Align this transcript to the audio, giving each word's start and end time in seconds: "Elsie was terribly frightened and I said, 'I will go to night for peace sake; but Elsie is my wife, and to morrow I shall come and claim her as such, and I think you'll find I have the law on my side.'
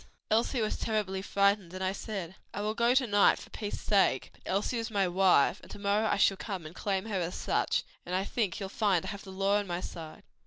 "Elsie 0.31 0.61
was 0.61 0.77
terribly 0.79 1.21
frightened 1.21 1.75
and 1.75 1.83
I 1.83 1.91
said, 1.91 2.33
'I 2.55 2.61
will 2.61 2.73
go 2.73 2.95
to 2.95 3.05
night 3.05 3.37
for 3.37 3.51
peace 3.51 3.79
sake; 3.79 4.31
but 4.33 4.41
Elsie 4.47 4.79
is 4.79 4.89
my 4.89 5.07
wife, 5.07 5.59
and 5.61 5.69
to 5.69 5.77
morrow 5.77 6.07
I 6.07 6.17
shall 6.17 6.37
come 6.37 6.65
and 6.65 6.73
claim 6.73 7.05
her 7.05 7.19
as 7.19 7.35
such, 7.35 7.83
and 8.03 8.15
I 8.15 8.23
think 8.23 8.59
you'll 8.59 8.69
find 8.69 9.05
I 9.05 9.09
have 9.09 9.23
the 9.25 9.31
law 9.31 9.57
on 9.59 9.67
my 9.67 9.79
side.' 9.79 10.23